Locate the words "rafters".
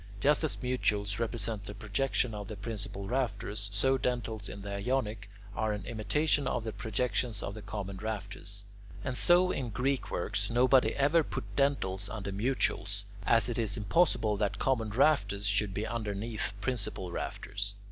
3.07-3.69, 7.97-8.63, 14.89-15.45, 17.11-17.75